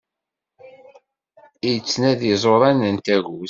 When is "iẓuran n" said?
2.33-2.95